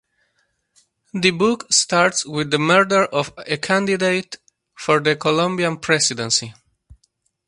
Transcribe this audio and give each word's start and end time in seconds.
The 1.13 1.29
book 1.29 1.71
starts 1.71 2.25
with 2.25 2.49
the 2.49 2.57
murder 2.57 3.05
of 3.05 3.31
a 3.37 3.55
candidate 3.57 4.37
for 4.73 4.99
the 4.99 5.15
Colombian 5.15 5.77
presidency. 5.77 6.55